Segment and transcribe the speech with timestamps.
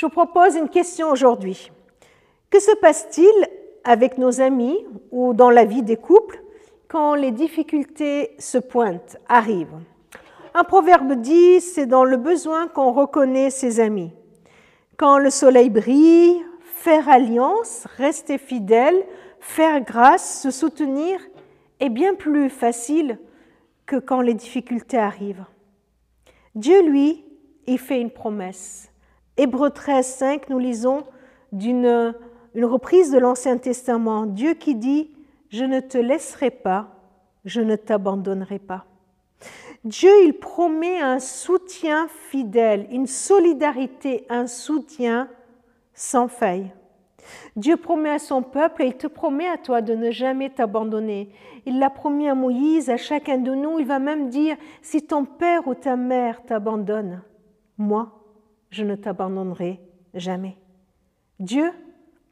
[0.00, 1.70] Je vous propose une question aujourd'hui.
[2.48, 3.48] Que se passe-t-il
[3.84, 4.78] avec nos amis
[5.10, 6.42] ou dans la vie des couples
[6.88, 9.78] quand les difficultés se pointent, arrivent?
[10.54, 14.10] Un proverbe dit, c'est dans le besoin qu'on reconnaît ses amis.
[14.96, 19.04] Quand le soleil brille, faire alliance, rester fidèle,
[19.38, 21.20] faire grâce, se soutenir
[21.78, 23.18] est bien plus facile
[23.84, 25.44] que quand les difficultés arrivent.
[26.54, 27.22] Dieu, lui,
[27.66, 28.89] il fait une promesse.
[29.40, 31.04] Hébreu 13, 5, nous lisons
[31.50, 32.14] d'une
[32.54, 34.26] une reprise de l'Ancien Testament.
[34.26, 35.10] Dieu qui dit,
[35.48, 36.88] je ne te laisserai pas,
[37.46, 38.84] je ne t'abandonnerai pas.
[39.84, 45.28] Dieu, il promet un soutien fidèle, une solidarité, un soutien
[45.94, 46.70] sans faille.
[47.56, 51.30] Dieu promet à son peuple et il te promet à toi de ne jamais t'abandonner.
[51.64, 53.78] Il l'a promis à Moïse, à chacun de nous.
[53.78, 57.22] Il va même dire, si ton père ou ta mère t'abandonne,
[57.78, 58.19] moi,
[58.70, 59.80] je ne t'abandonnerai
[60.14, 60.56] jamais.
[61.38, 61.72] Dieu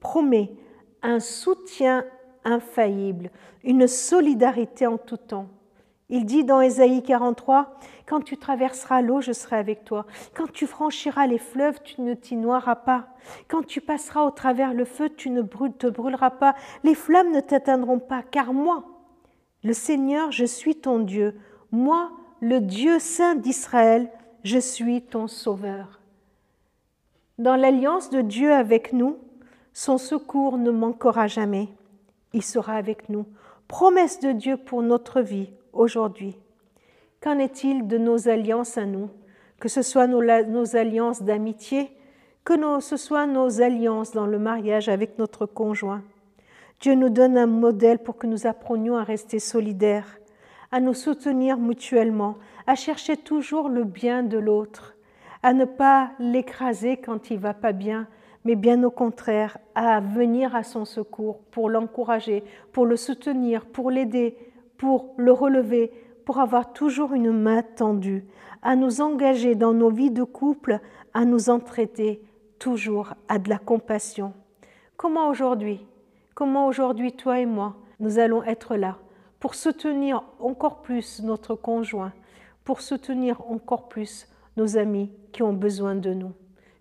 [0.00, 0.52] promet
[1.02, 2.04] un soutien
[2.44, 3.30] infaillible,
[3.64, 5.48] une solidarité en tout temps.
[6.10, 10.06] Il dit dans Ésaïe 43, Quand tu traverseras l'eau, je serai avec toi.
[10.34, 13.08] Quand tu franchiras les fleuves, tu ne t'y noieras pas.
[13.46, 16.54] Quand tu passeras au travers le feu, tu ne te brûleras pas.
[16.82, 18.84] Les flammes ne t'atteindront pas, car moi,
[19.62, 21.38] le Seigneur, je suis ton Dieu.
[21.72, 24.10] Moi, le Dieu saint d'Israël,
[24.44, 25.97] je suis ton Sauveur.
[27.38, 29.16] Dans l'alliance de Dieu avec nous,
[29.72, 31.68] son secours ne manquera jamais.
[32.32, 33.26] Il sera avec nous.
[33.68, 36.36] Promesse de Dieu pour notre vie aujourd'hui.
[37.22, 39.08] Qu'en est-il de nos alliances à nous?
[39.60, 41.92] Que ce soit nos, alliances d'amitié,
[42.44, 46.02] que ce soit nos alliances dans le mariage avec notre conjoint.
[46.80, 50.18] Dieu nous donne un modèle pour que nous apprenions à rester solidaires,
[50.72, 52.36] à nous soutenir mutuellement,
[52.66, 54.96] à chercher toujours le bien de l'autre,
[55.42, 58.06] à ne pas l'écraser quand il va pas bien,
[58.44, 63.90] mais bien au contraire, à venir à son secours pour l'encourager, pour le soutenir, pour
[63.90, 64.36] l'aider,
[64.76, 65.92] pour le relever,
[66.24, 68.24] pour avoir toujours une main tendue,
[68.62, 70.80] à nous engager dans nos vies de couple,
[71.14, 72.22] à nous entraider
[72.58, 74.32] toujours à de la compassion.
[74.96, 75.86] Comment aujourd'hui,
[76.34, 78.98] comment aujourd'hui toi et moi, nous allons être là
[79.40, 82.12] pour soutenir encore plus notre conjoint,
[82.64, 86.32] pour soutenir encore plus nos amis qui ont besoin de nous.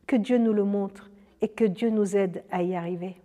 [0.08, 1.12] Que Dieu nous le montre
[1.42, 3.16] et que Dieu nous aide à y arriver.